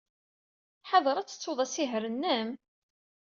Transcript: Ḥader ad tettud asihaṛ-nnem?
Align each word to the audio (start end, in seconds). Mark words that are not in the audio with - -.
Ḥader 0.89 1.15
ad 1.17 1.27
tettud 1.27 1.59
asihaṛ-nnem? 1.65 2.49